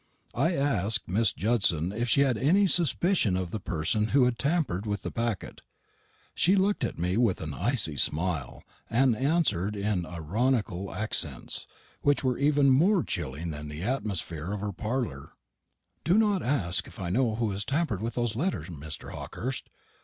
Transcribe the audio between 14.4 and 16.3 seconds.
of her parlour, "Do